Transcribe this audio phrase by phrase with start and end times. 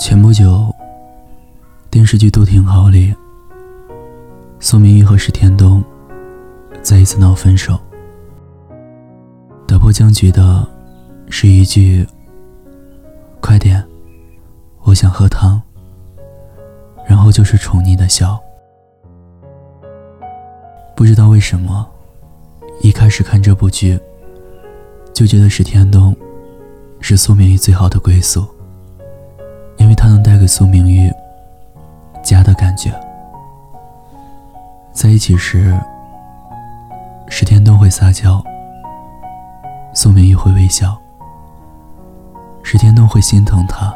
[0.00, 0.74] 前不久，
[1.90, 3.14] 电视剧《都挺好》里，
[4.58, 5.84] 苏明玉和石天东
[6.80, 7.78] 再一次闹分手。
[9.68, 10.66] 打破僵局的
[11.28, 12.08] 是一句
[13.42, 13.86] ：“快点，
[14.84, 15.60] 我想喝汤。”
[17.06, 18.40] 然后就是宠溺的笑。
[20.96, 21.86] 不知道为什么，
[22.80, 24.00] 一开始看这部剧，
[25.12, 26.16] 就觉得石天东
[27.00, 28.48] 是苏明玉最好的归宿。
[30.00, 31.12] 他能带给苏明玉
[32.22, 32.90] 家的感觉。
[34.92, 35.78] 在一起时，
[37.28, 38.42] 石天东会撒娇，
[39.92, 40.96] 苏明玉会微笑。
[42.62, 43.94] 石天东会心疼他，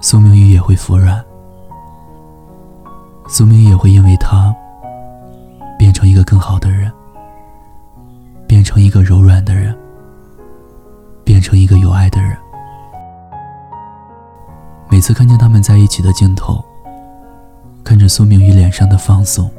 [0.00, 1.22] 苏明玉也会服软。
[3.28, 4.56] 苏明也会因为他
[5.78, 6.90] 变成一个更好的人，
[8.46, 9.76] 变成一个柔软的人，
[11.26, 12.34] 变成一个有爱的人。
[15.04, 16.64] 每次看见他们在一起的镜头，
[17.84, 19.50] 看着苏明玉脸上的放松，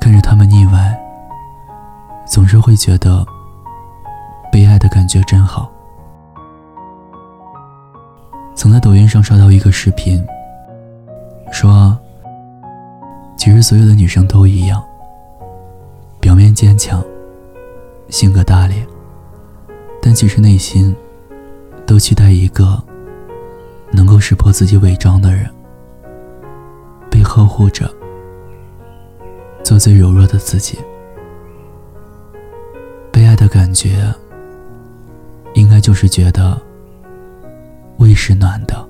[0.00, 0.98] 看着他们腻歪，
[2.26, 3.22] 总是会觉得
[4.50, 5.70] 被爱的感觉真好。
[8.54, 10.26] 曾在抖音上刷到一个视频，
[11.52, 11.94] 说，
[13.36, 14.82] 其实所有的女生都一样，
[16.18, 17.04] 表面坚强，
[18.08, 18.86] 性格大咧，
[20.00, 20.96] 但其实内心
[21.86, 22.82] 都期待一个。
[24.20, 25.48] 识破自己伪装的人，
[27.10, 27.88] 被呵护着，
[29.62, 30.78] 做最柔弱的自己。
[33.12, 34.12] 被爱的感觉，
[35.54, 36.60] 应该就是觉得
[37.98, 38.86] 胃是暖的，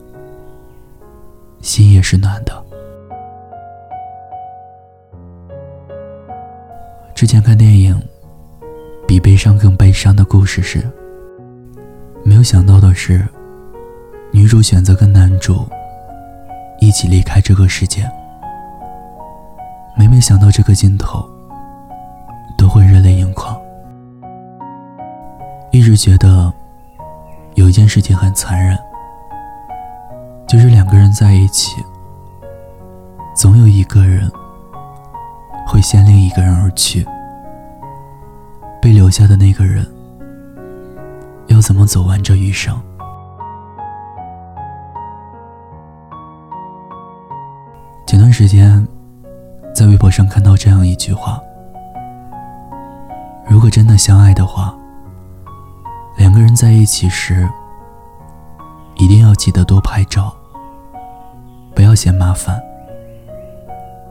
[1.61, 2.65] 心也是暖的。
[7.15, 7.95] 之前看电影
[9.07, 10.85] 《比悲伤更悲伤的故事》时，
[12.23, 13.27] 没有想到的是。
[14.49, 15.69] 女主选择跟男主
[16.81, 18.11] 一起离开这个世界，
[19.95, 21.23] 每每想到这个镜头，
[22.57, 23.55] 都会热泪盈眶。
[25.71, 26.51] 一直觉得
[27.57, 28.75] 有一件事情很残忍，
[30.49, 31.85] 就是两个人在一起，
[33.37, 34.33] 总有一个人
[35.67, 37.07] 会先另一个人而去，
[38.81, 39.87] 被留下的那个人
[41.49, 42.75] 要怎么走完这余生？
[48.41, 48.87] 时间，
[49.75, 51.43] 在微博上看到这样一句话
[53.51, 54.73] ：“如果真的相爱的话，
[56.17, 57.49] 两个人在一起时，
[58.95, 60.33] 一定要记得多拍照，
[61.75, 62.63] 不要嫌麻烦，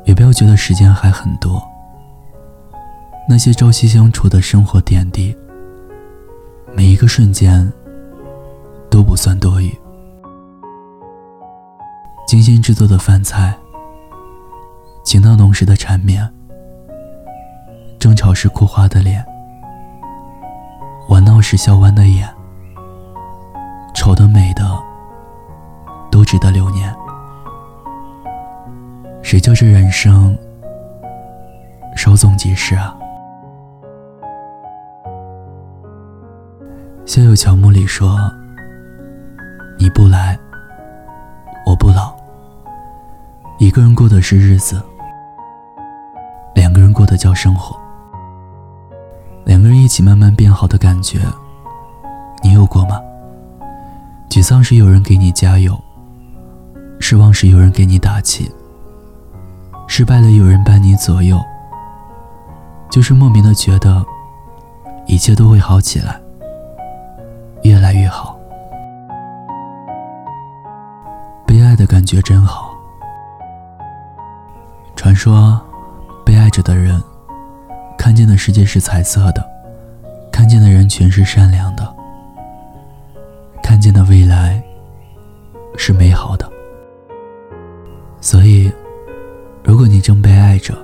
[0.03, 1.65] 也不要觉得时间还很多。
[3.29, 5.33] 那些朝夕相处的生活点滴，
[6.75, 7.71] 每一个瞬间
[8.89, 9.73] 都不算多余。
[12.27, 13.57] 精心制作的饭菜。”
[15.07, 16.29] 情到浓时的缠绵，
[17.97, 19.25] 争吵时哭花的脸，
[21.07, 22.27] 玩闹时笑弯的眼，
[23.95, 24.65] 丑的美的
[26.11, 26.93] 都值得留念。
[29.23, 30.37] 谁叫这人生
[31.95, 32.93] 稍纵即逝啊？
[37.09, 38.29] 《校友乔木》里说
[39.79, 40.37] ：“你不来，
[41.65, 42.13] 我不老，
[43.57, 44.83] 一个人过的是日子。”
[46.57, 47.79] 两个人过的叫生活，
[49.45, 51.19] 两个人一起慢慢变好的感觉，
[52.41, 52.99] 你有过吗？
[54.27, 55.79] 沮丧时有人给你加油，
[56.99, 58.51] 失望时有人给你打气，
[59.87, 61.39] 失败了有人伴你左右，
[62.89, 64.03] 就是莫名的觉得
[65.05, 66.19] 一切都会好起来，
[67.61, 68.35] 越来越好。
[71.45, 72.73] 被爱的感觉真好。
[74.95, 75.61] 传说。
[76.61, 77.01] 的人，
[77.97, 79.45] 看见的世界是彩色的，
[80.31, 81.95] 看见的人群是善良的，
[83.63, 84.61] 看见的未来
[85.75, 86.49] 是美好的。
[88.19, 88.71] 所以，
[89.63, 90.75] 如果你正被爱着，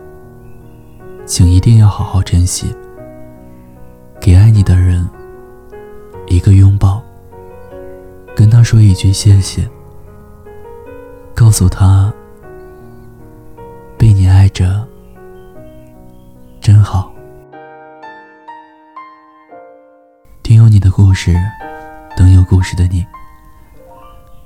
[1.25, 2.73] 请一定要好好珍惜，
[4.19, 5.07] 给爱你的人
[6.27, 7.01] 一个拥抱，
[8.35, 9.67] 跟他说一句谢谢，
[11.33, 12.13] 告诉他
[13.97, 14.87] 被你爱着。
[16.83, 17.09] 真好，
[20.43, 21.33] 听有你的故事，
[22.17, 23.05] 等有故事的你。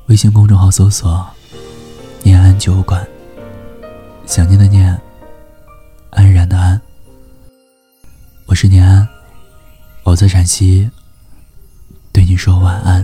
[0.05, 1.27] 微信公众号搜索
[2.21, 3.03] “念安酒馆”，
[4.27, 4.95] 想念的念，
[6.11, 6.79] 安然的安。
[8.45, 9.09] 我是念安，
[10.03, 10.91] 我在陕西，
[12.13, 13.03] 对你说晚安，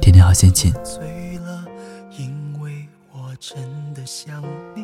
[0.00, 0.12] 天。
[0.14, 0.72] 天好心情。
[0.84, 1.64] 醉了，
[2.16, 3.58] 因为我真
[3.92, 4.40] 的想
[4.76, 4.83] 你了，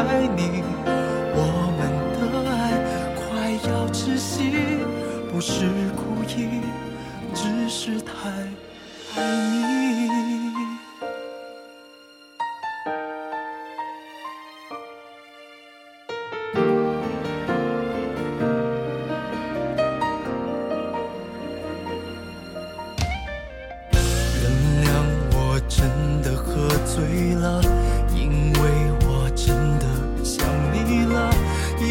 [0.00, 0.64] 爱你，
[1.34, 1.38] 我
[1.76, 1.80] 们
[2.18, 2.52] 的爱
[3.14, 3.20] 快
[3.70, 4.50] 要窒息，
[5.30, 6.62] 不是故意，
[7.34, 8.30] 只是太
[9.14, 9.58] 爱你。
[24.40, 24.42] 原
[24.82, 24.88] 谅
[25.34, 25.78] 我真
[26.22, 27.60] 的喝醉了，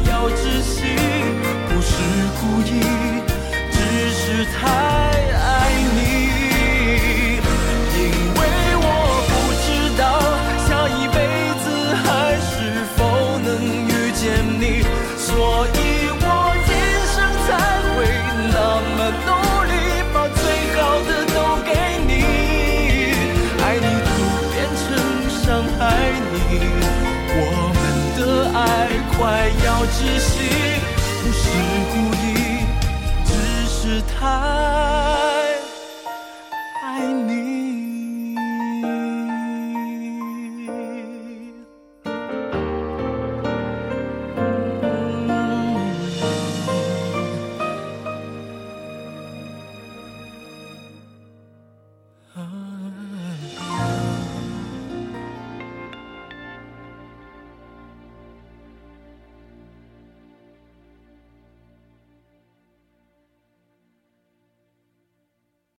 [0.00, 0.82] 要窒息，
[1.68, 1.92] 不是
[2.40, 2.80] 故意，
[3.70, 3.76] 只
[4.10, 5.50] 是太爱
[5.94, 5.98] 你。
[7.94, 8.00] 因
[8.34, 8.40] 为
[8.76, 8.86] 我
[9.28, 9.66] 不知
[9.98, 10.02] 道
[10.66, 11.16] 下一辈
[11.62, 11.64] 子
[12.02, 12.06] 还
[12.40, 12.50] 是
[12.96, 12.98] 否
[13.38, 13.46] 能
[13.86, 14.20] 遇见
[14.60, 14.62] 你，
[15.18, 15.30] 所
[15.68, 15.71] 以